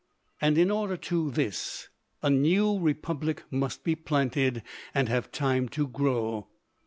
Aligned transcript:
And 0.41 0.57
in 0.57 0.71
order 0.71 0.97
to 0.97 1.29
this 1.29 1.89
a 2.23 2.29
new 2.31 2.79
republic 2.79 3.43
must 3.51 3.83
be 3.83 3.93
planted 3.95 4.63
and 4.95 5.07
have 5.09 5.31
time 5.31 5.69
to 5.69 5.85
grow. 5.85 6.47